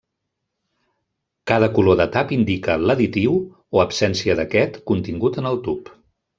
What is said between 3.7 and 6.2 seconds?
o absència d'aquest, contingut en el tub.